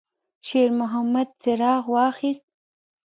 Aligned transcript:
شېرمحمد 0.47 1.29
څراغ 1.41 1.83
واخیست. 1.93 2.45